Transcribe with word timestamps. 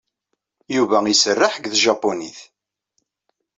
Yuba 0.75 0.97
iserreḥ 1.13 1.53
deg 1.57 1.65
tjapunit. 1.77 2.39